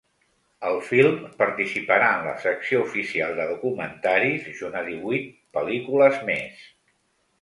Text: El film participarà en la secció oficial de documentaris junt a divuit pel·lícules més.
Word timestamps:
El 0.69 0.77
film 0.85 1.17
participarà 1.41 2.07
en 2.13 2.25
la 2.29 2.33
secció 2.45 2.81
oficial 2.85 3.35
de 3.41 3.45
documentaris 3.51 4.49
junt 4.61 4.79
a 4.81 4.83
divuit 4.89 5.29
pel·lícules 5.59 6.19
més. 6.33 6.65